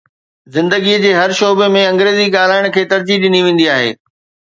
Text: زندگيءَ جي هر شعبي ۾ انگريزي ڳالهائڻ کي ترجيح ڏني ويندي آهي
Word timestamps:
زندگيءَ 0.55 1.01
جي 1.03 1.11
هر 1.19 1.29
شعبي 1.39 1.67
۾ 1.75 1.83
انگريزي 1.89 2.25
ڳالهائڻ 2.35 2.65
کي 2.77 2.85
ترجيح 2.95 3.21
ڏني 3.25 3.43
ويندي 3.49 3.69
آهي 3.75 3.93